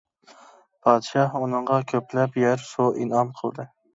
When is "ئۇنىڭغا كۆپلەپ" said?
1.41-2.41